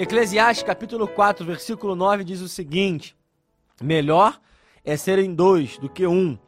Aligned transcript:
Eclesiastes 0.00 0.62
capítulo 0.62 1.06
4, 1.06 1.44
versículo 1.44 1.94
9 1.94 2.24
diz 2.24 2.40
o 2.40 2.48
seguinte: 2.48 3.14
Melhor 3.82 4.40
é 4.82 4.96
serem 4.96 5.34
dois 5.34 5.76
do 5.76 5.90
que 5.90 6.06
um, 6.06 6.38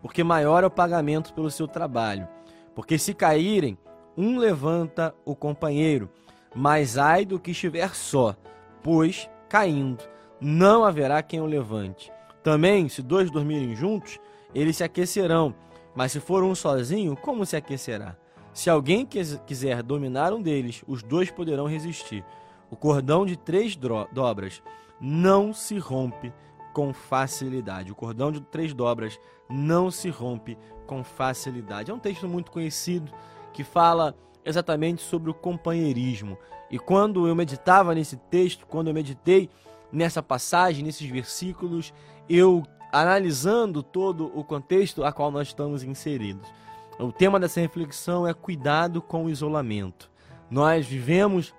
porque 0.00 0.24
maior 0.24 0.64
é 0.64 0.66
o 0.66 0.70
pagamento 0.70 1.34
pelo 1.34 1.50
seu 1.50 1.68
trabalho. 1.68 2.26
Porque 2.74 2.96
se 2.96 3.12
caírem, 3.12 3.76
um 4.16 4.38
levanta 4.38 5.14
o 5.26 5.36
companheiro, 5.36 6.08
mas 6.54 6.96
ai 6.96 7.26
do 7.26 7.38
que 7.38 7.50
estiver 7.50 7.94
só, 7.94 8.34
pois, 8.82 9.28
caindo, 9.46 10.02
não 10.40 10.82
haverá 10.82 11.22
quem 11.22 11.42
o 11.42 11.44
levante. 11.44 12.10
Também, 12.42 12.88
se 12.88 13.02
dois 13.02 13.30
dormirem 13.30 13.76
juntos, 13.76 14.18
eles 14.54 14.78
se 14.78 14.84
aquecerão, 14.84 15.54
mas 15.94 16.12
se 16.12 16.18
for 16.18 16.42
um 16.42 16.54
sozinho, 16.54 17.14
como 17.14 17.44
se 17.44 17.56
aquecerá? 17.56 18.16
Se 18.54 18.70
alguém 18.70 19.06
quiser 19.06 19.82
dominar 19.82 20.32
um 20.32 20.40
deles, 20.40 20.82
os 20.86 21.02
dois 21.02 21.30
poderão 21.30 21.66
resistir. 21.66 22.24
O 22.72 22.76
cordão 22.76 23.26
de 23.26 23.36
três 23.36 23.76
dobras 23.76 24.62
não 24.98 25.52
se 25.52 25.76
rompe 25.76 26.32
com 26.72 26.90
facilidade. 26.94 27.92
O 27.92 27.94
cordão 27.94 28.32
de 28.32 28.40
três 28.40 28.72
dobras 28.72 29.20
não 29.46 29.90
se 29.90 30.08
rompe 30.08 30.56
com 30.86 31.04
facilidade. 31.04 31.90
É 31.90 31.94
um 31.94 31.98
texto 31.98 32.26
muito 32.26 32.50
conhecido 32.50 33.12
que 33.52 33.62
fala 33.62 34.16
exatamente 34.42 35.02
sobre 35.02 35.30
o 35.30 35.34
companheirismo. 35.34 36.38
E 36.70 36.78
quando 36.78 37.28
eu 37.28 37.34
meditava 37.34 37.94
nesse 37.94 38.16
texto, 38.16 38.66
quando 38.66 38.88
eu 38.88 38.94
meditei 38.94 39.50
nessa 39.92 40.22
passagem, 40.22 40.82
nesses 40.82 41.10
versículos, 41.10 41.92
eu 42.26 42.62
analisando 42.90 43.82
todo 43.82 44.32
o 44.34 44.42
contexto 44.42 45.04
a 45.04 45.12
qual 45.12 45.30
nós 45.30 45.48
estamos 45.48 45.84
inseridos. 45.84 46.48
O 46.98 47.12
tema 47.12 47.38
dessa 47.38 47.60
reflexão 47.60 48.26
é 48.26 48.32
cuidado 48.32 49.02
com 49.02 49.26
o 49.26 49.30
isolamento. 49.30 50.10
Nós 50.50 50.86
vivemos 50.86 51.54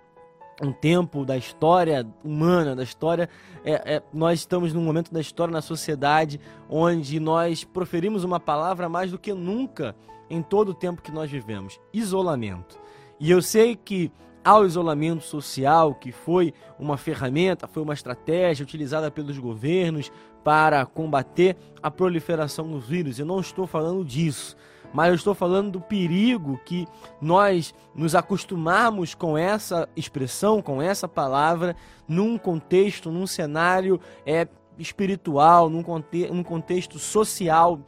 um 0.61 0.71
tempo 0.71 1.25
da 1.25 1.37
história 1.37 2.05
humana, 2.23 2.75
da 2.75 2.83
história. 2.83 3.29
É, 3.63 3.95
é, 3.95 4.03
nós 4.13 4.39
estamos 4.39 4.73
num 4.73 4.83
momento 4.83 5.11
da 5.11 5.21
história 5.21 5.51
na 5.51 5.61
sociedade 5.61 6.39
onde 6.69 7.19
nós 7.19 7.63
proferimos 7.63 8.23
uma 8.23 8.39
palavra 8.39 8.87
mais 8.87 9.11
do 9.11 9.19
que 9.19 9.33
nunca 9.33 9.95
em 10.29 10.41
todo 10.41 10.69
o 10.69 10.73
tempo 10.73 11.01
que 11.01 11.11
nós 11.11 11.29
vivemos: 11.29 11.79
isolamento. 11.93 12.79
E 13.19 13.31
eu 13.31 13.41
sei 13.41 13.75
que 13.75 14.11
ao 14.43 14.65
isolamento 14.65 15.23
social, 15.23 15.95
que 15.95 16.11
foi 16.11 16.53
uma 16.77 16.97
ferramenta, 16.97 17.67
foi 17.67 17.81
uma 17.81 17.93
estratégia 17.93 18.63
utilizada 18.63 19.09
pelos 19.09 19.37
governos 19.37 20.11
para 20.43 20.85
combater 20.85 21.55
a 21.81 21.89
proliferação 21.89 22.67
dos 22.69 22.85
vírus. 22.85 23.17
Eu 23.17 23.25
não 23.25 23.39
estou 23.39 23.65
falando 23.65 24.03
disso 24.03 24.57
mas 24.93 25.09
eu 25.09 25.15
estou 25.15 25.33
falando 25.33 25.71
do 25.71 25.81
perigo 25.81 26.59
que 26.63 26.87
nós 27.19 27.73
nos 27.95 28.15
acostumarmos 28.15 29.15
com 29.15 29.37
essa 29.37 29.89
expressão, 29.95 30.61
com 30.61 30.81
essa 30.81 31.07
palavra, 31.07 31.75
num 32.07 32.37
contexto, 32.37 33.11
num 33.11 33.25
cenário 33.25 33.99
é, 34.25 34.47
espiritual, 34.77 35.69
num, 35.69 35.83
conte 35.83 36.27
num 36.27 36.43
contexto 36.43 36.99
social, 36.99 37.79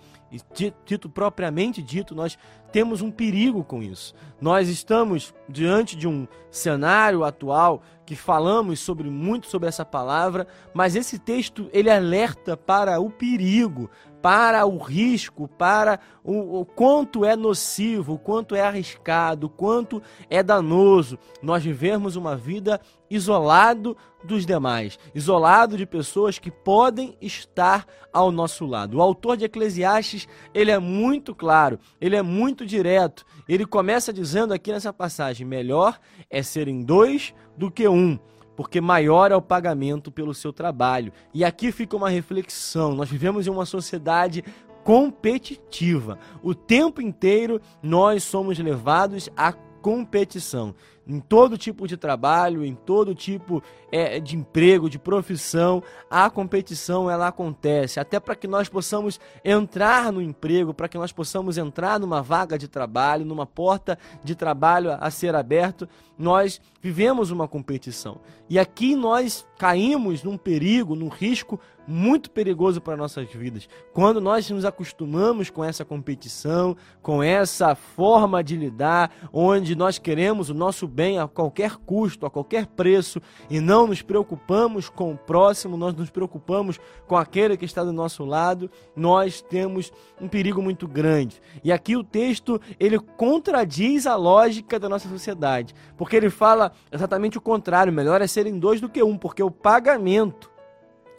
dito 0.85 1.09
propriamente 1.09 1.81
dito, 1.81 2.15
nós 2.15 2.37
temos 2.71 3.01
um 3.01 3.11
perigo 3.11 3.63
com 3.63 3.81
isso. 3.81 4.13
Nós 4.41 4.67
estamos 4.67 5.33
diante 5.47 5.95
de 5.95 6.07
um 6.07 6.27
cenário 6.51 7.23
atual 7.23 7.81
que 8.05 8.15
falamos 8.15 8.79
sobre 8.79 9.09
muito 9.09 9.47
sobre 9.47 9.67
essa 9.67 9.83
palavra, 9.83 10.47
mas 10.73 10.95
esse 10.95 11.17
texto 11.17 11.69
ele 11.73 11.89
alerta 11.89 12.55
para 12.55 12.99
o 12.99 13.09
perigo, 13.09 13.89
para 14.21 14.65
o 14.65 14.77
risco, 14.77 15.47
para 15.47 15.99
o, 16.23 16.61
o, 16.61 16.65
quanto 16.65 17.23
é 17.23 17.35
nocivo, 17.35 18.13
o 18.13 18.17
quanto 18.17 18.55
é 18.55 18.61
arriscado, 18.61 19.47
o 19.47 19.49
quanto 19.49 20.01
é 20.29 20.41
danoso 20.41 21.19
nós 21.41 21.63
vivermos 21.63 22.15
uma 22.15 22.35
vida 22.35 22.81
isolado 23.07 23.95
dos 24.23 24.43
demais, 24.43 24.97
isolado 25.13 25.77
de 25.77 25.85
pessoas 25.85 26.39
que 26.39 26.49
podem 26.49 27.15
estar 27.21 27.85
ao 28.11 28.31
nosso 28.31 28.65
lado. 28.65 28.97
O 28.97 29.01
autor 29.01 29.37
de 29.37 29.45
Eclesiastes, 29.45 30.27
ele 30.53 30.71
é 30.71 30.79
muito 30.79 31.35
claro, 31.35 31.79
ele 32.01 32.15
é 32.15 32.23
muito 32.23 32.65
direto. 32.65 33.23
Ele 33.47 33.63
começa 33.63 34.11
dizendo 34.11 34.53
aqui 34.53 34.71
nessa 34.71 34.91
passagem: 34.91 35.45
melhor 35.45 35.99
é 36.31 36.41
serem 36.41 36.83
dois 36.83 37.31
do 37.57 37.71
que 37.71 37.87
um 37.87 38.19
porque 38.55 38.79
maior 38.79 39.31
é 39.31 39.35
o 39.35 39.41
pagamento 39.41 40.11
pelo 40.11 40.33
seu 40.33 40.53
trabalho. 40.53 41.11
E 41.33 41.43
aqui 41.43 41.71
fica 41.71 41.97
uma 41.97 42.09
reflexão: 42.09 42.95
nós 42.95 43.09
vivemos 43.09 43.45
em 43.45 43.49
uma 43.49 43.65
sociedade 43.65 44.43
competitiva. 44.83 46.17
O 46.41 46.53
tempo 46.55 47.01
inteiro 47.01 47.59
nós 47.81 48.23
somos 48.23 48.57
levados 48.57 49.29
à 49.35 49.51
competição 49.51 50.73
em 51.07 51.19
todo 51.19 51.57
tipo 51.57 51.87
de 51.87 51.97
trabalho, 51.97 52.65
em 52.65 52.73
todo 52.73 53.13
tipo 53.13 53.61
é, 53.91 54.19
de 54.19 54.35
emprego, 54.35 54.89
de 54.89 54.97
profissão, 54.97 55.83
a 56.09 56.29
competição 56.29 57.09
ela 57.09 57.27
acontece. 57.27 57.99
Até 57.99 58.19
para 58.19 58.35
que 58.35 58.47
nós 58.47 58.67
possamos 58.67 59.19
entrar 59.43 60.11
no 60.11 60.21
emprego, 60.21 60.73
para 60.73 60.87
que 60.87 60.97
nós 60.97 61.11
possamos 61.11 61.57
entrar 61.57 61.99
numa 61.99 62.21
vaga 62.21 62.57
de 62.57 62.67
trabalho, 62.67 63.25
numa 63.25 63.45
porta 63.45 63.97
de 64.23 64.35
trabalho 64.35 64.91
a 64.99 65.11
ser 65.11 65.35
aberto, 65.35 65.87
nós 66.17 66.61
vivemos 66.81 67.31
uma 67.31 67.47
competição. 67.47 68.19
E 68.49 68.57
aqui 68.57 68.95
nós 68.95 69.45
caímos 69.57 70.23
num 70.23 70.37
perigo, 70.37 70.95
num 70.95 71.07
risco 71.07 71.59
muito 71.87 72.31
perigoso 72.31 72.81
para 72.81 72.97
nossas 72.97 73.29
vidas. 73.31 73.67
Quando 73.93 74.19
nós 74.19 74.49
nos 74.49 74.65
acostumamos 74.65 75.49
com 75.49 75.63
essa 75.63 75.85
competição, 75.85 76.75
com 77.01 77.21
essa 77.21 77.75
forma 77.75 78.43
de 78.43 78.55
lidar, 78.55 79.11
onde 79.31 79.75
nós 79.75 79.99
queremos 79.99 80.49
o 80.49 80.53
nosso 80.53 80.87
bem 80.95 81.19
a 81.19 81.27
qualquer 81.27 81.75
custo, 81.75 82.25
a 82.25 82.31
qualquer 82.31 82.65
preço, 82.67 83.21
e 83.49 83.59
não 83.59 83.85
nos 83.85 84.01
preocupamos 84.01 84.87
com 84.87 85.11
o 85.11 85.17
próximo, 85.17 85.75
nós 85.75 85.93
nos 85.93 86.09
preocupamos 86.09 86.79
com 87.05 87.17
aquele 87.17 87.57
que 87.57 87.65
está 87.65 87.83
do 87.83 87.91
nosso 87.91 88.23
lado, 88.23 88.71
nós 88.95 89.41
temos 89.41 89.91
um 90.21 90.29
perigo 90.29 90.61
muito 90.61 90.87
grande. 90.87 91.41
E 91.61 91.71
aqui 91.71 91.97
o 91.97 92.03
texto, 92.03 92.61
ele 92.79 92.97
contradiz 92.97 94.07
a 94.07 94.15
lógica 94.15 94.79
da 94.79 94.87
nossa 94.87 95.09
sociedade, 95.09 95.75
porque 95.97 96.15
ele 96.15 96.29
fala 96.29 96.71
exatamente 96.89 97.37
o 97.37 97.41
contrário, 97.41 97.91
melhor 97.91 98.21
é 98.21 98.27
serem 98.27 98.57
dois 98.57 98.79
do 98.79 98.87
que 98.87 99.03
um, 99.03 99.17
porque 99.17 99.43
o 99.43 99.51
pagamento 99.51 100.49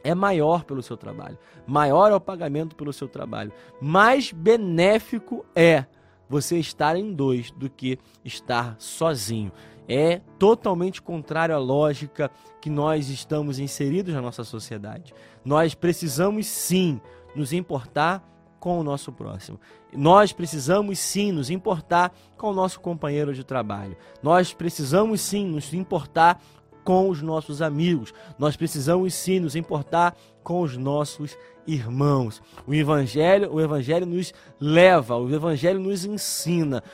é 0.02 0.14
maior 0.14 0.64
pelo 0.64 0.82
seu 0.82 0.96
trabalho. 0.96 1.36
Maior 1.66 2.12
é 2.12 2.14
o 2.14 2.20
pagamento 2.20 2.76
pelo 2.76 2.92
seu 2.92 3.08
trabalho. 3.08 3.52
Mais 3.80 4.32
benéfico 4.32 5.44
é 5.54 5.84
você 6.28 6.58
estar 6.58 6.96
em 6.96 7.12
dois 7.12 7.50
do 7.50 7.68
que 7.70 7.98
estar 8.24 8.76
sozinho 8.78 9.52
é 9.88 10.20
totalmente 10.38 11.00
contrário 11.00 11.54
à 11.54 11.58
lógica 11.58 12.30
que 12.60 12.68
nós 12.68 13.08
estamos 13.08 13.58
inseridos 13.58 14.12
na 14.12 14.20
nossa 14.20 14.44
sociedade. 14.44 15.14
Nós 15.44 15.74
precisamos 15.74 16.46
sim 16.46 17.00
nos 17.34 17.52
importar 17.52 18.24
com 18.58 18.80
o 18.80 18.82
nosso 18.82 19.12
próximo. 19.12 19.60
Nós 19.92 20.32
precisamos 20.32 20.98
sim 20.98 21.30
nos 21.30 21.50
importar 21.50 22.12
com 22.36 22.50
o 22.50 22.54
nosso 22.54 22.80
companheiro 22.80 23.32
de 23.32 23.44
trabalho. 23.44 23.96
Nós 24.22 24.52
precisamos 24.52 25.20
sim 25.20 25.46
nos 25.46 25.72
importar 25.72 26.42
com 26.86 27.10
os 27.10 27.20
nossos 27.20 27.60
amigos. 27.60 28.14
Nós 28.38 28.56
precisamos 28.56 29.12
sim 29.12 29.40
nos 29.40 29.56
importar 29.56 30.16
com 30.44 30.60
os 30.60 30.76
nossos 30.76 31.36
irmãos. 31.66 32.40
O 32.64 32.72
evangelho, 32.72 33.52
o 33.52 33.60
evangelho 33.60 34.06
nos 34.06 34.32
leva, 34.60 35.16
o 35.16 35.28
evangelho 35.34 35.80
nos 35.80 36.04
ensina, 36.04 36.84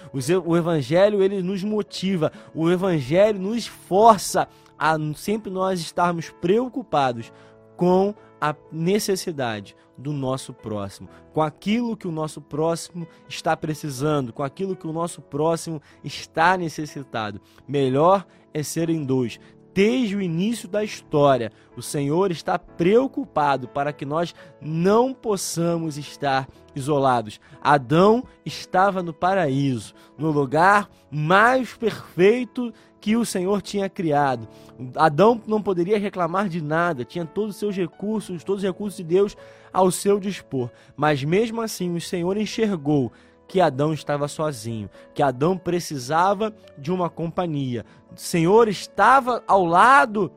o 0.46 0.56
evangelho 0.56 1.22
ele 1.22 1.42
nos 1.42 1.62
motiva, 1.62 2.32
o 2.54 2.70
evangelho 2.70 3.38
nos 3.38 3.66
força 3.66 4.48
a 4.78 4.96
sempre 5.14 5.50
nós 5.50 5.78
estarmos 5.78 6.30
preocupados 6.40 7.30
com 7.76 8.14
a 8.40 8.56
necessidade 8.72 9.76
do 9.98 10.10
nosso 10.10 10.54
próximo, 10.54 11.08
com 11.34 11.42
aquilo 11.42 11.96
que 11.96 12.08
o 12.08 12.12
nosso 12.12 12.40
próximo 12.40 13.06
está 13.28 13.54
precisando, 13.54 14.32
com 14.32 14.42
aquilo 14.42 14.74
que 14.74 14.86
o 14.86 14.92
nosso 14.92 15.20
próximo 15.20 15.82
está 16.02 16.56
necessitado. 16.56 17.40
Melhor 17.68 18.26
é 18.54 18.62
serem 18.62 19.04
dois, 19.04 19.38
desde 19.74 20.16
o 20.16 20.20
início 20.20 20.68
da 20.68 20.84
história, 20.84 21.50
o 21.76 21.82
Senhor 21.82 22.30
está 22.30 22.58
preocupado 22.58 23.68
para 23.68 23.92
que 23.92 24.04
nós 24.04 24.34
não 24.60 25.14
possamos 25.14 25.96
estar 25.96 26.48
isolados. 26.74 27.40
Adão 27.62 28.24
estava 28.44 29.02
no 29.02 29.12
paraíso, 29.12 29.94
no 30.18 30.30
lugar 30.30 30.90
mais 31.10 31.74
perfeito 31.74 32.72
que 33.00 33.16
o 33.16 33.24
Senhor 33.24 33.60
tinha 33.60 33.88
criado. 33.88 34.46
Adão 34.94 35.40
não 35.46 35.60
poderia 35.60 35.98
reclamar 35.98 36.48
de 36.48 36.62
nada, 36.62 37.04
tinha 37.04 37.26
todos 37.26 37.54
os 37.54 37.56
seus 37.56 37.76
recursos, 37.76 38.44
todos 38.44 38.62
os 38.62 38.66
recursos 38.66 38.96
de 38.98 39.04
Deus 39.04 39.36
ao 39.72 39.90
seu 39.90 40.20
dispor. 40.20 40.70
Mas 40.96 41.24
mesmo 41.24 41.60
assim, 41.60 41.96
o 41.96 42.00
Senhor 42.00 42.36
enxergou 42.36 43.10
que 43.52 43.60
Adão 43.60 43.92
estava 43.92 44.28
sozinho, 44.28 44.88
que 45.12 45.22
Adão 45.22 45.58
precisava 45.58 46.54
de 46.78 46.90
uma 46.90 47.10
companhia. 47.10 47.84
O 48.10 48.18
Senhor 48.18 48.66
estava 48.66 49.44
ao 49.46 49.66
lado 49.66 50.32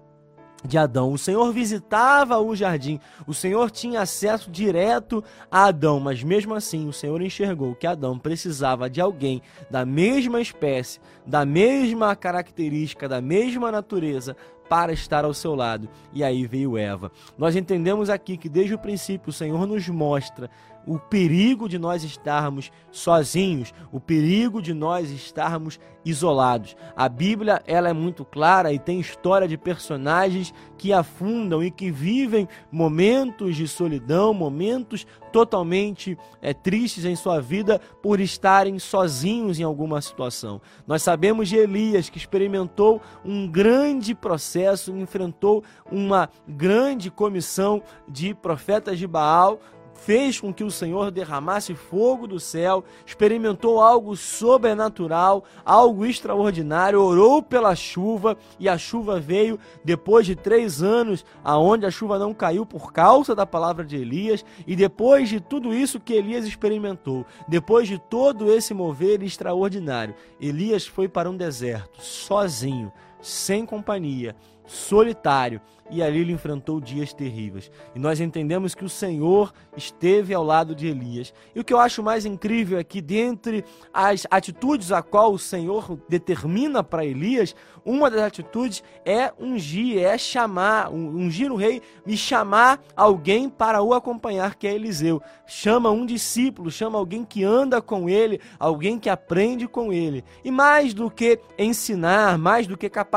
de 0.65 0.77
Adão. 0.77 1.13
O 1.13 1.17
Senhor 1.17 1.49
visitava 1.53 2.37
o 2.39 2.53
jardim. 2.53 2.99
O 3.25 3.33
Senhor 3.33 3.71
tinha 3.71 4.01
acesso 4.01 4.51
direto 4.51 5.23
a 5.49 5.67
Adão, 5.67 5.97
mas 5.97 6.23
mesmo 6.23 6.53
assim 6.53 6.89
o 6.89 6.91
Senhor 6.91 7.21
enxergou 7.21 7.73
que 7.73 7.87
Adão 7.87 8.19
precisava 8.19 8.89
de 8.89 8.99
alguém 8.99 9.41
da 9.71 9.85
mesma 9.85 10.41
espécie, 10.41 10.99
da 11.25 11.45
mesma 11.45 12.13
característica, 12.17 13.07
da 13.07 13.21
mesma 13.21 13.71
natureza 13.71 14.35
para 14.67 14.91
estar 14.91 15.23
ao 15.23 15.33
seu 15.33 15.55
lado. 15.55 15.87
E 16.11 16.21
aí 16.21 16.45
veio 16.45 16.77
Eva. 16.77 17.09
Nós 17.37 17.55
entendemos 17.55 18.09
aqui 18.09 18.35
que 18.35 18.49
desde 18.49 18.73
o 18.73 18.79
princípio 18.79 19.29
o 19.29 19.33
Senhor 19.33 19.65
nos 19.65 19.87
mostra 19.87 20.49
o 20.85 20.99
perigo 20.99 21.67
de 21.67 21.77
nós 21.77 22.03
estarmos 22.03 22.71
sozinhos, 22.91 23.73
o 23.91 23.99
perigo 23.99 24.61
de 24.61 24.73
nós 24.73 25.09
estarmos 25.09 25.79
isolados. 26.05 26.75
A 26.95 27.09
Bíblia, 27.09 27.61
ela 27.65 27.89
é 27.89 27.93
muito 27.93 28.23
clara 28.23 28.71
e 28.71 28.77
tem 28.77 28.99
história 28.99 29.47
de 29.47 29.57
personagens 29.57 30.53
que 30.77 30.93
afundam 30.93 31.63
e 31.63 31.71
que 31.71 31.89
vivem 31.89 32.47
momentos 32.71 33.55
de 33.55 33.67
solidão, 33.67 34.33
momentos 34.33 35.07
totalmente 35.31 36.17
é, 36.41 36.53
tristes 36.53 37.03
em 37.03 37.15
sua 37.15 37.41
vida 37.41 37.81
por 38.01 38.19
estarem 38.19 38.77
sozinhos 38.79 39.59
em 39.59 39.63
alguma 39.63 39.99
situação. 39.99 40.61
Nós 40.87 41.01
sabemos 41.01 41.49
de 41.49 41.57
Elias 41.57 42.09
que 42.09 42.17
experimentou 42.17 43.01
um 43.23 43.47
grande 43.47 44.13
processo, 44.13 44.95
enfrentou 44.95 45.63
uma 45.91 46.29
grande 46.47 47.09
comissão 47.09 47.81
de 48.07 48.33
profetas 48.33 48.99
de 48.99 49.07
Baal, 49.07 49.59
fez 49.95 50.39
com 50.39 50.53
que 50.53 50.63
o 50.63 50.69
Senhor 50.69 51.09
derramasse 51.09 51.73
fogo 51.73 52.27
do 52.27 52.39
céu, 52.39 52.83
experimentou 53.05 53.81
algo 53.81 54.15
sobrenatural, 54.15 55.43
algo 55.63 56.05
extraordinário, 56.05 57.01
orou 57.01 57.41
pela 57.41 57.75
chuva 57.75 58.37
e 58.59 58.69
a 58.69 58.77
chuva 58.77 59.19
veio 59.19 59.59
depois 59.83 60.25
de 60.25 60.35
três 60.35 60.83
anos, 60.83 61.25
aonde 61.43 61.85
a 61.85 61.91
chuva 61.91 62.19
não 62.19 62.33
caiu 62.33 62.65
por 62.65 62.93
causa 62.93 63.33
da 63.33 63.45
palavra 63.45 63.83
de 63.83 63.95
Elias, 63.95 64.45
e 64.67 64.75
depois 64.75 65.29
de 65.29 65.39
tudo 65.39 65.73
isso 65.73 65.99
que 65.99 66.13
Elias 66.13 66.45
experimentou, 66.45 67.25
depois 67.47 67.87
de 67.87 67.97
todo 67.97 68.51
esse 68.51 68.73
mover 68.73 69.23
extraordinário, 69.23 70.15
Elias 70.39 70.85
foi 70.85 71.07
para 71.07 71.29
um 71.29 71.37
deserto, 71.37 72.01
sozinho, 72.01 72.91
sem 73.25 73.65
companhia, 73.65 74.35
solitário 74.67 75.59
e 75.89 76.01
ali 76.01 76.19
ele 76.19 76.31
enfrentou 76.31 76.79
dias 76.81 77.13
terríveis. 77.13 77.71
E 77.93 77.99
nós 77.99 78.19
entendemos 78.19 78.73
que 78.73 78.83
o 78.83 78.89
Senhor 78.89 79.53
esteve 79.77 80.33
ao 80.33 80.43
lado 80.43 80.73
de 80.73 80.87
Elias. 80.87 81.33
E 81.53 81.59
o 81.59 81.63
que 81.63 81.73
eu 81.73 81.79
acho 81.79 82.01
mais 82.01 82.25
incrível 82.25 82.79
é 82.79 82.83
que, 82.83 83.01
dentre 83.01 83.63
as 83.93 84.25
atitudes 84.31 84.91
a 84.91 85.01
qual 85.01 85.31
o 85.31 85.39
Senhor 85.39 85.99
determina 86.09 86.83
para 86.83 87.05
Elias, 87.05 87.55
uma 87.83 88.09
das 88.09 88.21
atitudes 88.21 88.83
é 89.05 89.31
ungir, 89.39 89.99
é 89.99 90.17
chamar, 90.17 90.91
ungir 90.91 91.51
o 91.51 91.55
rei 91.55 91.81
e 92.05 92.17
chamar 92.17 92.81
alguém 92.95 93.47
para 93.47 93.83
o 93.83 93.93
acompanhar, 93.93 94.55
que 94.55 94.67
é 94.67 94.73
Eliseu. 94.73 95.21
Chama 95.45 95.91
um 95.91 96.05
discípulo, 96.05 96.71
chama 96.71 96.97
alguém 96.97 97.23
que 97.23 97.43
anda 97.43 97.79
com 97.79 98.09
ele, 98.09 98.41
alguém 98.59 98.97
que 98.97 99.09
aprende 99.09 99.67
com 99.67 99.93
ele. 99.93 100.23
E 100.43 100.49
mais 100.49 100.95
do 100.95 101.11
que 101.11 101.39
ensinar, 101.59 102.39
mais 102.39 102.65
do 102.65 102.75
que 102.75 102.89
capacitar 102.89 103.14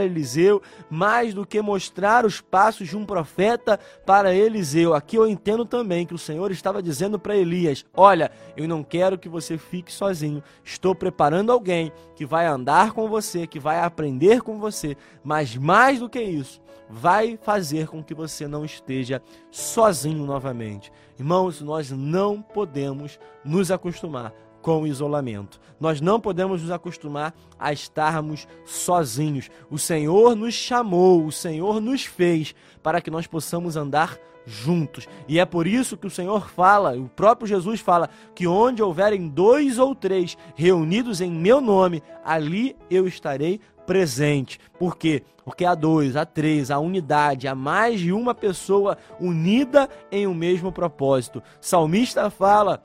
Eliseu, 0.00 0.62
mais 0.90 1.34
do 1.34 1.46
que 1.46 1.60
mostrar 1.60 2.24
os 2.24 2.40
passos 2.40 2.88
de 2.88 2.96
um 2.96 3.04
profeta 3.04 3.78
para 4.04 4.34
Eliseu. 4.34 4.94
Aqui 4.94 5.16
eu 5.16 5.26
entendo 5.26 5.64
também 5.64 6.06
que 6.06 6.14
o 6.14 6.18
Senhor 6.18 6.50
estava 6.50 6.82
dizendo 6.82 7.18
para 7.18 7.36
Elias: 7.36 7.84
Olha, 7.94 8.30
eu 8.56 8.66
não 8.66 8.82
quero 8.82 9.18
que 9.18 9.28
você 9.28 9.58
fique 9.58 9.92
sozinho. 9.92 10.42
Estou 10.64 10.94
preparando 10.94 11.52
alguém 11.52 11.92
que 12.14 12.24
vai 12.24 12.46
andar 12.46 12.92
com 12.92 13.08
você, 13.08 13.46
que 13.46 13.60
vai 13.60 13.80
aprender 13.80 14.42
com 14.42 14.58
você, 14.58 14.96
mas 15.22 15.56
mais 15.56 16.00
do 16.00 16.08
que 16.08 16.20
isso, 16.20 16.60
vai 16.88 17.38
fazer 17.42 17.88
com 17.88 18.02
que 18.02 18.14
você 18.14 18.46
não 18.46 18.64
esteja 18.64 19.22
sozinho 19.50 20.24
novamente. 20.24 20.92
Irmãos, 21.18 21.60
nós 21.60 21.90
não 21.90 22.40
podemos 22.40 23.18
nos 23.44 23.70
acostumar 23.70 24.32
com 24.66 24.82
o 24.82 24.86
isolamento. 24.88 25.60
Nós 25.78 26.00
não 26.00 26.18
podemos 26.18 26.60
nos 26.60 26.72
acostumar 26.72 27.32
a 27.56 27.72
estarmos 27.72 28.48
sozinhos. 28.64 29.48
O 29.70 29.78
Senhor 29.78 30.34
nos 30.34 30.54
chamou, 30.54 31.24
o 31.24 31.30
Senhor 31.30 31.80
nos 31.80 32.04
fez 32.04 32.52
para 32.82 33.00
que 33.00 33.08
nós 33.08 33.28
possamos 33.28 33.76
andar 33.76 34.18
juntos. 34.44 35.06
E 35.28 35.38
é 35.38 35.46
por 35.46 35.68
isso 35.68 35.96
que 35.96 36.08
o 36.08 36.10
Senhor 36.10 36.50
fala, 36.50 36.96
o 36.96 37.08
próprio 37.08 37.46
Jesus 37.46 37.78
fala, 37.78 38.10
que 38.34 38.48
onde 38.48 38.82
houverem 38.82 39.28
dois 39.28 39.78
ou 39.78 39.94
três 39.94 40.36
reunidos 40.56 41.20
em 41.20 41.30
meu 41.30 41.60
nome, 41.60 42.02
ali 42.24 42.74
eu 42.90 43.06
estarei 43.06 43.60
presente. 43.86 44.58
Por 44.80 44.96
quê? 44.96 45.22
Porque 45.44 45.64
há 45.64 45.76
dois, 45.76 46.16
há 46.16 46.26
três, 46.26 46.72
há 46.72 46.80
unidade, 46.80 47.46
há 47.46 47.54
mais 47.54 48.00
de 48.00 48.10
uma 48.10 48.34
pessoa 48.34 48.98
unida 49.20 49.88
em 50.10 50.26
um 50.26 50.34
mesmo 50.34 50.72
propósito. 50.72 51.40
salmista 51.60 52.28
fala 52.30 52.82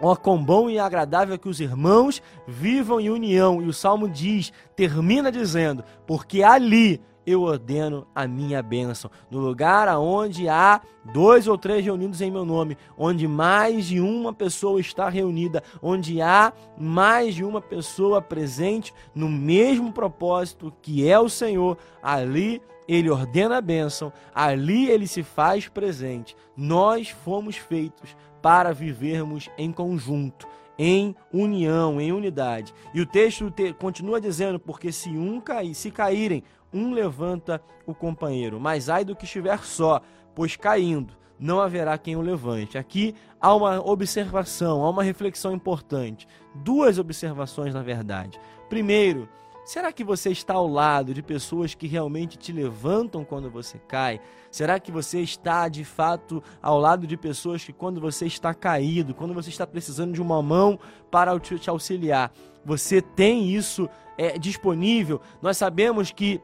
Ó, 0.00 0.12
oh, 0.12 0.16
quão 0.16 0.42
bom 0.42 0.68
e 0.68 0.78
agradável 0.78 1.38
que 1.38 1.48
os 1.48 1.60
irmãos 1.60 2.22
vivam 2.46 3.00
em 3.00 3.10
união. 3.10 3.62
E 3.62 3.66
o 3.66 3.72
salmo 3.72 4.08
diz, 4.08 4.52
termina 4.74 5.32
dizendo: 5.32 5.82
Porque 6.06 6.42
ali 6.42 7.00
eu 7.26 7.42
ordeno 7.42 8.06
a 8.14 8.26
minha 8.26 8.62
bênção. 8.62 9.10
No 9.30 9.40
lugar 9.40 9.88
aonde 9.88 10.48
há 10.48 10.80
dois 11.12 11.48
ou 11.48 11.58
três 11.58 11.84
reunidos 11.84 12.20
em 12.20 12.30
meu 12.30 12.44
nome, 12.44 12.78
onde 12.96 13.26
mais 13.26 13.86
de 13.86 14.00
uma 14.00 14.32
pessoa 14.32 14.80
está 14.80 15.08
reunida, 15.08 15.62
onde 15.82 16.22
há 16.22 16.52
mais 16.78 17.34
de 17.34 17.44
uma 17.44 17.60
pessoa 17.60 18.22
presente 18.22 18.94
no 19.14 19.28
mesmo 19.28 19.92
propósito 19.92 20.72
que 20.80 21.08
é 21.08 21.18
o 21.18 21.28
Senhor, 21.28 21.76
ali 22.00 22.62
ele 22.88 23.10
ordena 23.10 23.56
a 23.58 23.60
bênção, 23.60 24.12
ali 24.32 24.88
ele 24.88 25.08
se 25.08 25.24
faz 25.24 25.68
presente. 25.68 26.36
Nós 26.56 27.08
fomos 27.08 27.56
feitos 27.56 28.16
para 28.46 28.72
vivermos 28.72 29.50
em 29.58 29.72
conjunto, 29.72 30.46
em 30.78 31.16
união, 31.32 32.00
em 32.00 32.12
unidade. 32.12 32.72
E 32.94 33.00
o 33.00 33.04
texto 33.04 33.50
te, 33.50 33.72
continua 33.72 34.20
dizendo: 34.20 34.56
porque 34.56 34.92
se 34.92 35.08
um 35.08 35.40
cair, 35.40 35.74
se 35.74 35.90
caírem, 35.90 36.44
um 36.72 36.92
levanta 36.92 37.60
o 37.84 37.92
companheiro, 37.92 38.60
mas 38.60 38.88
ai 38.88 39.04
do 39.04 39.16
que 39.16 39.24
estiver 39.24 39.58
só, 39.64 40.00
pois 40.32 40.54
caindo 40.54 41.12
não 41.40 41.60
haverá 41.60 41.98
quem 41.98 42.14
o 42.14 42.20
levante. 42.20 42.78
Aqui 42.78 43.16
há 43.40 43.52
uma 43.52 43.84
observação, 43.84 44.84
há 44.84 44.90
uma 44.90 45.02
reflexão 45.02 45.52
importante. 45.52 46.28
Duas 46.54 47.00
observações, 47.00 47.74
na 47.74 47.82
verdade. 47.82 48.38
Primeiro, 48.68 49.28
Será 49.66 49.90
que 49.90 50.04
você 50.04 50.30
está 50.30 50.54
ao 50.54 50.68
lado 50.68 51.12
de 51.12 51.20
pessoas 51.20 51.74
que 51.74 51.88
realmente 51.88 52.38
te 52.38 52.52
levantam 52.52 53.24
quando 53.24 53.50
você 53.50 53.80
cai? 53.88 54.20
Será 54.48 54.78
que 54.78 54.92
você 54.92 55.18
está 55.18 55.68
de 55.68 55.84
fato 55.84 56.40
ao 56.62 56.78
lado 56.78 57.04
de 57.04 57.16
pessoas 57.16 57.64
que, 57.64 57.72
quando 57.72 58.00
você 58.00 58.26
está 58.26 58.54
caído, 58.54 59.12
quando 59.12 59.34
você 59.34 59.50
está 59.50 59.66
precisando 59.66 60.12
de 60.12 60.22
uma 60.22 60.40
mão 60.40 60.78
para 61.10 61.36
te 61.40 61.68
auxiliar, 61.68 62.32
você 62.64 63.02
tem 63.02 63.50
isso 63.50 63.90
é, 64.16 64.38
disponível? 64.38 65.20
Nós 65.42 65.56
sabemos 65.56 66.12
que 66.12 66.40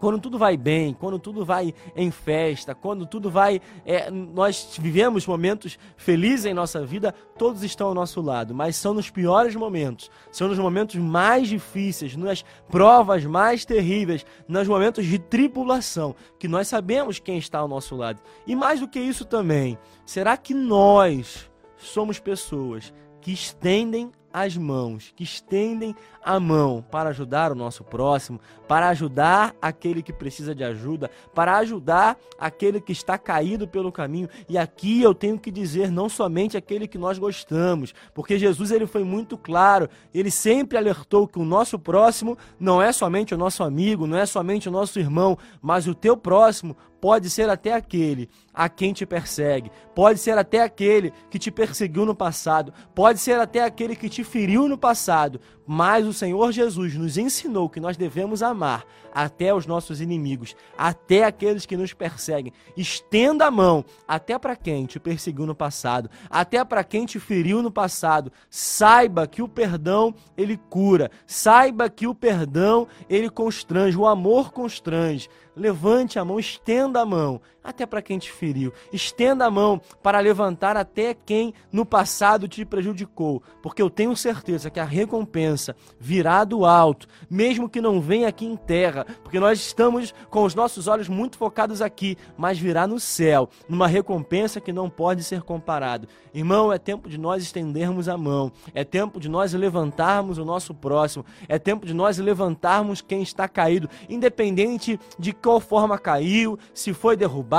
quando 0.00 0.18
tudo 0.18 0.38
vai 0.38 0.56
bem, 0.56 0.94
quando 0.94 1.18
tudo 1.18 1.44
vai 1.44 1.74
em 1.94 2.10
festa, 2.10 2.74
quando 2.74 3.06
tudo 3.06 3.30
vai. 3.30 3.60
É, 3.84 4.10
nós 4.10 4.76
vivemos 4.78 5.26
momentos 5.26 5.78
felizes 5.96 6.46
em 6.46 6.54
nossa 6.54 6.84
vida, 6.84 7.12
todos 7.38 7.62
estão 7.62 7.88
ao 7.88 7.94
nosso 7.94 8.20
lado, 8.20 8.54
mas 8.54 8.76
são 8.76 8.94
nos 8.94 9.10
piores 9.10 9.54
momentos, 9.54 10.10
são 10.30 10.48
nos 10.48 10.58
momentos 10.58 10.96
mais 10.96 11.48
difíceis, 11.48 12.16
nas 12.16 12.44
provas 12.68 13.24
mais 13.24 13.64
terríveis, 13.64 14.24
nos 14.48 14.68
momentos 14.68 15.04
de 15.04 15.18
tribulação, 15.18 16.14
que 16.38 16.48
nós 16.48 16.68
sabemos 16.68 17.18
quem 17.18 17.38
está 17.38 17.58
ao 17.58 17.68
nosso 17.68 17.96
lado. 17.96 18.20
E 18.46 18.54
mais 18.54 18.80
do 18.80 18.88
que 18.88 18.98
isso 18.98 19.24
também, 19.24 19.78
será 20.04 20.36
que 20.36 20.54
nós 20.54 21.50
somos 21.76 22.18
pessoas 22.18 22.92
que 23.20 23.32
estendem 23.32 24.10
as 24.36 24.54
mãos, 24.54 25.14
que 25.16 25.24
estendem 25.24 25.96
a 26.22 26.38
mão 26.38 26.84
para 26.90 27.08
ajudar 27.08 27.52
o 27.52 27.54
nosso 27.54 27.82
próximo, 27.82 28.38
para 28.68 28.90
ajudar 28.90 29.56
aquele 29.62 30.02
que 30.02 30.12
precisa 30.12 30.54
de 30.54 30.62
ajuda, 30.62 31.10
para 31.34 31.56
ajudar 31.56 32.18
aquele 32.38 32.78
que 32.78 32.92
está 32.92 33.16
caído 33.16 33.66
pelo 33.66 33.90
caminho. 33.90 34.28
E 34.46 34.58
aqui 34.58 35.00
eu 35.00 35.14
tenho 35.14 35.38
que 35.38 35.50
dizer 35.50 35.90
não 35.90 36.06
somente 36.06 36.54
aquele 36.54 36.86
que 36.86 36.98
nós 36.98 37.18
gostamos, 37.18 37.94
porque 38.12 38.38
Jesus 38.38 38.70
ele 38.70 38.86
foi 38.86 39.04
muito 39.04 39.38
claro, 39.38 39.88
ele 40.12 40.30
sempre 40.30 40.76
alertou 40.76 41.26
que 41.26 41.38
o 41.38 41.44
nosso 41.44 41.78
próximo 41.78 42.36
não 42.60 42.82
é 42.82 42.92
somente 42.92 43.34
o 43.34 43.38
nosso 43.38 43.64
amigo, 43.64 44.06
não 44.06 44.18
é 44.18 44.26
somente 44.26 44.68
o 44.68 44.72
nosso 44.72 44.98
irmão, 45.00 45.38
mas 45.62 45.86
o 45.86 45.94
teu 45.94 46.14
próximo 46.14 46.76
pode 47.06 47.30
ser 47.30 47.48
até 47.48 47.72
aquele 47.72 48.28
a 48.52 48.68
quem 48.68 48.92
te 48.92 49.06
persegue, 49.06 49.70
pode 49.94 50.18
ser 50.18 50.36
até 50.36 50.62
aquele 50.62 51.12
que 51.30 51.38
te 51.38 51.52
perseguiu 51.52 52.04
no 52.04 52.16
passado, 52.16 52.72
pode 52.96 53.20
ser 53.20 53.38
até 53.38 53.62
aquele 53.62 53.94
que 53.94 54.08
te 54.08 54.24
feriu 54.24 54.66
no 54.66 54.76
passado, 54.76 55.40
mas 55.64 56.04
o 56.04 56.12
Senhor 56.12 56.50
Jesus 56.50 56.94
nos 56.94 57.16
ensinou 57.16 57.68
que 57.68 57.78
nós 57.78 57.96
devemos 57.96 58.42
amar 58.42 58.84
até 59.14 59.54
os 59.54 59.66
nossos 59.66 60.00
inimigos, 60.00 60.56
até 60.76 61.24
aqueles 61.24 61.64
que 61.64 61.76
nos 61.76 61.92
perseguem. 61.92 62.52
Estenda 62.76 63.46
a 63.46 63.50
mão 63.50 63.84
até 64.08 64.38
para 64.38 64.56
quem 64.56 64.84
te 64.86 64.98
perseguiu 64.98 65.46
no 65.46 65.54
passado, 65.54 66.10
até 66.28 66.64
para 66.64 66.82
quem 66.82 67.06
te 67.06 67.20
feriu 67.20 67.62
no 67.62 67.70
passado. 67.70 68.32
Saiba 68.50 69.26
que 69.26 69.42
o 69.42 69.48
perdão 69.48 70.14
ele 70.36 70.56
cura, 70.56 71.10
saiba 71.26 71.88
que 71.88 72.06
o 72.06 72.14
perdão 72.14 72.88
ele 73.08 73.30
constrange, 73.30 73.96
o 73.96 74.06
amor 74.06 74.50
constrange. 74.52 75.28
Levante 75.56 76.18
a 76.18 76.24
mão, 76.24 76.38
estenda 76.38 77.00
a 77.00 77.06
mão 77.06 77.40
até 77.66 77.84
para 77.84 78.00
quem 78.00 78.18
te 78.18 78.30
feriu. 78.30 78.72
Estenda 78.92 79.44
a 79.44 79.50
mão 79.50 79.80
para 80.02 80.20
levantar 80.20 80.76
até 80.76 81.12
quem 81.12 81.52
no 81.72 81.84
passado 81.84 82.46
te 82.46 82.64
prejudicou, 82.64 83.42
porque 83.60 83.82
eu 83.82 83.90
tenho 83.90 84.16
certeza 84.16 84.70
que 84.70 84.78
a 84.78 84.84
recompensa 84.84 85.74
virá 85.98 86.44
do 86.44 86.64
alto, 86.64 87.08
mesmo 87.28 87.68
que 87.68 87.80
não 87.80 88.00
venha 88.00 88.28
aqui 88.28 88.46
em 88.46 88.56
terra, 88.56 89.04
porque 89.22 89.40
nós 89.40 89.58
estamos 89.58 90.14
com 90.30 90.44
os 90.44 90.54
nossos 90.54 90.86
olhos 90.86 91.08
muito 91.08 91.36
focados 91.36 91.82
aqui, 91.82 92.16
mas 92.36 92.58
virá 92.58 92.86
no 92.86 93.00
céu, 93.00 93.50
numa 93.68 93.88
recompensa 93.88 94.60
que 94.60 94.72
não 94.72 94.88
pode 94.88 95.24
ser 95.24 95.42
comparado. 95.42 96.06
Irmão, 96.32 96.72
é 96.72 96.78
tempo 96.78 97.08
de 97.08 97.18
nós 97.18 97.42
estendermos 97.42 98.08
a 98.08 98.16
mão, 98.16 98.52
é 98.74 98.84
tempo 98.84 99.18
de 99.18 99.28
nós 99.28 99.52
levantarmos 99.52 100.38
o 100.38 100.44
nosso 100.44 100.72
próximo, 100.74 101.24
é 101.48 101.58
tempo 101.58 101.84
de 101.84 101.94
nós 101.94 102.18
levantarmos 102.18 103.00
quem 103.00 103.22
está 103.22 103.48
caído, 103.48 103.88
independente 104.08 105.00
de 105.18 105.32
qual 105.32 105.58
forma 105.58 105.98
caiu, 105.98 106.58
se 106.72 106.92
foi 106.92 107.16
derrubado, 107.16 107.55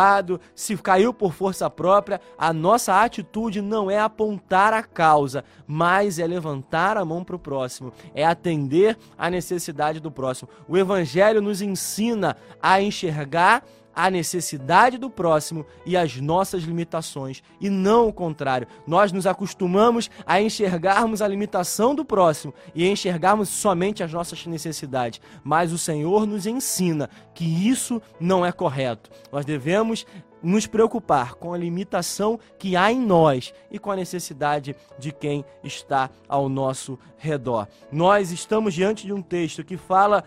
se 0.56 0.78
caiu 0.78 1.14
por 1.14 1.34
força 1.34 1.70
própria, 1.70 2.22
a 2.38 2.52
nossa 2.54 3.02
atitude 3.02 3.62
não 3.62 3.90
é 3.90 4.00
apontar 4.00 4.74
a 4.74 4.84
causa, 4.84 5.44
mas 5.66 6.20
é 6.20 6.28
levantar 6.28 6.98
a 6.98 7.06
mão 7.06 7.24
para 7.24 7.36
o 7.36 7.40
próximo, 7.40 7.92
é 8.14 8.26
atender 8.26 8.98
a 9.18 9.30
necessidade 9.30 10.00
do 10.00 10.12
próximo. 10.12 10.50
O 10.68 10.78
Evangelho 10.78 11.42
nos 11.42 11.62
ensina 11.62 12.36
a 12.62 12.82
enxergar 12.82 13.64
a 13.98 14.12
necessidade 14.12 14.96
do 15.00 15.10
próximo 15.10 15.66
e 15.84 15.98
as 15.98 16.18
nossas 16.18 16.62
limitações, 16.62 17.42
e 17.60 17.68
não 17.68 18.08
o 18.08 18.14
contrário. 18.14 18.68
Nós 18.86 19.12
nos 19.12 19.26
acostumamos 19.26 20.08
a 20.24 20.40
enxergarmos 20.40 21.20
a 21.20 21.28
limitação 21.28 21.96
do 21.96 22.06
próximo 22.06 22.54
e 22.76 22.88
enxergarmos 22.88 23.50
somente 23.50 24.04
as 24.04 24.14
nossas 24.14 24.46
necessidades, 24.46 25.20
mas 25.44 25.72
o 25.72 25.80
Senhor 25.80 26.28
nos 26.28 26.46
ensina 26.46 27.10
que 27.34 27.44
isso 27.68 28.00
não 28.20 28.46
é 28.46 28.52
correto. 28.52 29.10
Nós 29.32 29.44
devemos 29.44 30.06
nos 30.44 30.68
preocupar 30.68 31.34
com 31.34 31.52
a 31.52 31.58
limitação 31.58 32.40
que 32.60 32.76
há 32.76 32.92
em 32.92 33.00
nós 33.00 33.52
e 33.72 33.80
com 33.80 33.90
a 33.90 33.96
necessidade 33.96 34.76
de 35.00 35.12
quem 35.12 35.44
está 35.64 36.12
ao 36.30 36.48
nosso 36.48 37.00
redor. 37.18 37.68
Nós 37.92 38.32
estamos 38.32 38.76
diante 38.76 39.08
de 39.08 39.12
um 39.14 39.24
texto 39.24 39.64
que 39.64 39.76
fala 39.76 40.24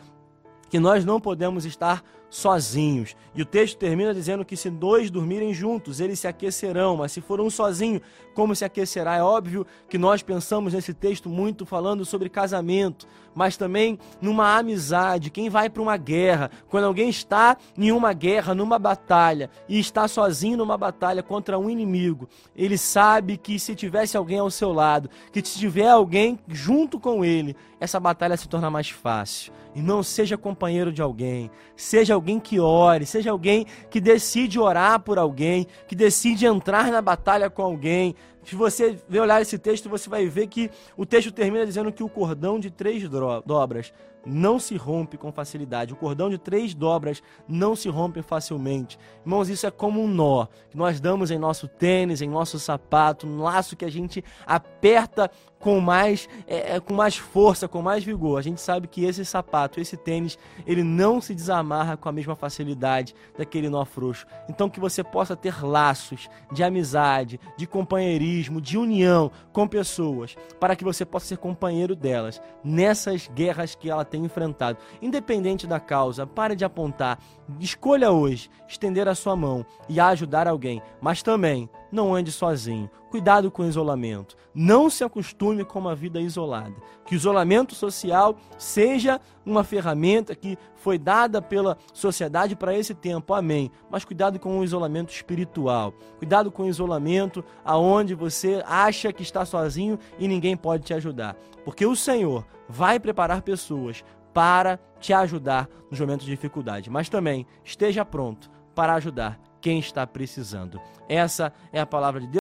que 0.68 0.80
nós 0.80 1.04
não 1.04 1.20
podemos 1.20 1.64
estar 1.64 2.02
sozinhos. 2.30 3.16
E 3.34 3.42
o 3.42 3.44
texto 3.46 3.76
termina 3.76 4.14
dizendo 4.14 4.44
que 4.44 4.56
se 4.56 4.70
dois 4.70 5.10
dormirem 5.10 5.52
juntos, 5.52 6.00
eles 6.00 6.20
se 6.20 6.28
aquecerão, 6.28 6.96
mas 6.96 7.12
se 7.12 7.20
for 7.20 7.40
um 7.40 7.50
sozinho, 7.50 8.00
como 8.34 8.54
se 8.54 8.64
aquecerá? 8.64 9.16
É 9.16 9.22
óbvio 9.22 9.66
que 9.88 9.98
nós 9.98 10.22
pensamos 10.22 10.72
nesse 10.72 10.94
texto 10.94 11.28
muito 11.28 11.66
falando 11.66 12.04
sobre 12.04 12.28
casamento, 12.28 13.06
mas 13.34 13.56
também 13.56 13.98
numa 14.20 14.56
amizade. 14.56 15.30
Quem 15.30 15.50
vai 15.50 15.68
para 15.68 15.82
uma 15.82 15.96
guerra, 15.96 16.50
quando 16.68 16.84
alguém 16.84 17.08
está 17.08 17.56
em 17.76 17.92
uma 17.92 18.12
guerra, 18.12 18.54
numa 18.54 18.78
batalha, 18.78 19.50
e 19.68 19.78
está 19.78 20.06
sozinho 20.06 20.56
numa 20.56 20.78
batalha 20.78 21.22
contra 21.22 21.58
um 21.58 21.68
inimigo, 21.68 22.28
ele 22.56 22.78
sabe 22.78 23.36
que 23.36 23.58
se 23.58 23.74
tivesse 23.74 24.16
alguém 24.16 24.38
ao 24.38 24.50
seu 24.50 24.72
lado, 24.72 25.10
que 25.32 25.44
se 25.44 25.58
tiver 25.58 25.88
alguém 25.88 26.38
junto 26.48 26.98
com 26.98 27.24
ele, 27.24 27.56
essa 27.80 27.98
batalha 27.98 28.36
se 28.36 28.48
torna 28.48 28.70
mais 28.70 28.90
fácil. 28.90 29.52
E 29.74 29.80
não 29.80 30.02
seja 30.02 30.36
companheiro 30.36 30.92
de 30.92 31.00
alguém, 31.00 31.48
seja 31.76 32.14
alguém 32.20 32.38
que 32.38 32.60
ore, 32.60 33.06
seja 33.06 33.30
alguém 33.30 33.66
que 33.90 34.00
decide 34.00 34.58
orar 34.58 35.00
por 35.00 35.18
alguém, 35.18 35.66
que 35.88 35.96
decide 35.96 36.46
entrar 36.46 36.92
na 36.92 37.00
batalha 37.02 37.50
com 37.50 37.62
alguém. 37.62 38.14
Se 38.44 38.54
você 38.54 38.98
olhar 39.10 39.40
esse 39.40 39.58
texto, 39.58 39.88
você 39.88 40.08
vai 40.08 40.26
ver 40.26 40.46
que 40.46 40.70
o 40.96 41.04
texto 41.04 41.32
termina 41.32 41.66
dizendo 41.66 41.92
que 41.92 42.02
o 42.02 42.08
cordão 42.08 42.58
de 42.58 42.70
três 42.70 43.02
dobras 43.44 43.92
não 44.24 44.58
se 44.58 44.76
rompe 44.76 45.16
com 45.16 45.32
facilidade. 45.32 45.92
O 45.92 45.96
cordão 45.96 46.28
de 46.28 46.38
três 46.38 46.74
dobras 46.74 47.22
não 47.48 47.74
se 47.74 47.88
rompe 47.88 48.22
facilmente. 48.22 48.98
Irmãos, 49.24 49.48
isso 49.48 49.66
é 49.66 49.70
como 49.70 50.02
um 50.02 50.08
nó 50.08 50.46
que 50.68 50.76
nós 50.76 51.00
damos 51.00 51.30
em 51.30 51.38
nosso 51.38 51.68
tênis, 51.68 52.20
em 52.20 52.28
nosso 52.28 52.58
sapato, 52.58 53.26
um 53.26 53.42
laço 53.42 53.76
que 53.76 53.84
a 53.84 53.90
gente 53.90 54.24
aperta 54.46 55.30
com 55.60 55.78
mais, 55.78 56.26
é, 56.48 56.76
é, 56.76 56.80
com 56.80 56.94
mais 56.94 57.16
força, 57.16 57.68
com 57.68 57.82
mais 57.82 58.02
vigor. 58.02 58.38
A 58.38 58.42
gente 58.42 58.60
sabe 58.60 58.88
que 58.88 59.04
esse 59.04 59.24
sapato, 59.24 59.78
esse 59.78 59.96
tênis, 59.96 60.38
ele 60.66 60.82
não 60.82 61.20
se 61.20 61.34
desamarra 61.34 61.96
com 61.96 62.08
a 62.08 62.12
mesma 62.12 62.34
facilidade 62.34 63.14
daquele 63.36 63.68
nó 63.68 63.84
frouxo. 63.84 64.26
Então 64.48 64.70
que 64.70 64.80
você 64.80 65.04
possa 65.04 65.36
ter 65.36 65.62
laços 65.62 66.28
de 66.50 66.64
amizade, 66.64 67.38
de 67.56 67.66
companheirismo, 67.66 68.60
de 68.60 68.78
união 68.78 69.30
com 69.52 69.68
pessoas, 69.68 70.34
para 70.58 70.74
que 70.74 70.82
você 70.82 71.04
possa 71.04 71.26
ser 71.26 71.36
companheiro 71.36 71.94
delas 71.94 72.40
nessas 72.64 73.28
guerras 73.28 73.74
que 73.74 73.90
ela 73.90 74.04
tem 74.10 74.24
enfrentado. 74.24 74.78
Independente 75.00 75.66
da 75.66 75.80
causa, 75.80 76.26
pare 76.26 76.54
de 76.54 76.64
apontar. 76.64 77.18
Escolha 77.58 78.10
hoje 78.10 78.50
estender 78.68 79.08
a 79.08 79.14
sua 79.14 79.34
mão 79.36 79.64
e 79.88 79.98
ajudar 80.00 80.46
alguém, 80.46 80.82
mas 81.00 81.22
também 81.22 81.70
não 81.90 82.14
ande 82.14 82.30
sozinho. 82.30 82.90
Cuidado 83.10 83.50
com 83.50 83.62
o 83.62 83.68
isolamento. 83.68 84.36
Não 84.54 84.88
se 84.88 85.02
acostume 85.02 85.64
com 85.64 85.80
uma 85.80 85.96
vida 85.96 86.20
isolada. 86.20 86.76
Que 87.04 87.14
o 87.14 87.16
isolamento 87.16 87.74
social 87.74 88.36
seja 88.56 89.20
uma 89.44 89.64
ferramenta 89.64 90.32
que 90.36 90.56
foi 90.76 90.96
dada 90.96 91.42
pela 91.42 91.76
sociedade 91.92 92.54
para 92.54 92.72
esse 92.72 92.94
tempo. 92.94 93.34
Amém. 93.34 93.68
Mas 93.90 94.04
cuidado 94.04 94.38
com 94.38 94.60
o 94.60 94.64
isolamento 94.64 95.12
espiritual. 95.12 95.92
Cuidado 96.18 96.52
com 96.52 96.62
o 96.62 96.68
isolamento 96.68 97.44
aonde 97.64 98.14
você 98.14 98.62
acha 98.64 99.12
que 99.12 99.24
está 99.24 99.44
sozinho 99.44 99.98
e 100.16 100.28
ninguém 100.28 100.56
pode 100.56 100.84
te 100.84 100.94
ajudar. 100.94 101.34
Porque 101.64 101.84
o 101.84 101.96
Senhor 101.96 102.46
vai 102.68 103.00
preparar 103.00 103.42
pessoas 103.42 104.04
para 104.32 104.78
te 105.00 105.12
ajudar 105.12 105.68
nos 105.90 105.98
momentos 105.98 106.26
de 106.26 106.30
dificuldade. 106.30 106.88
Mas 106.88 107.08
também 107.08 107.44
esteja 107.64 108.04
pronto 108.04 108.48
para 108.72 108.94
ajudar 108.94 109.40
quem 109.60 109.78
está 109.78 110.06
precisando. 110.06 110.80
Essa 111.08 111.52
é 111.72 111.80
a 111.80 111.86
palavra 111.86 112.20
de 112.20 112.26
Deus. 112.26 112.28